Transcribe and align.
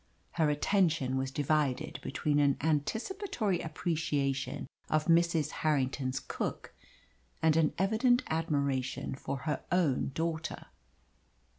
Her 0.31 0.49
attention 0.49 1.15
was 1.15 1.29
divided 1.29 1.99
between 2.01 2.39
an 2.39 2.57
anticipatory 2.59 3.59
appreciation 3.59 4.65
of 4.89 5.05
Mrs. 5.05 5.51
Harrington's 5.61 6.19
cook 6.19 6.73
and 7.43 7.55
an 7.55 7.73
evident 7.77 8.23
admiration 8.25 9.13
for 9.13 9.37
her 9.45 9.63
own 9.71 10.09
daughter. 10.15 10.65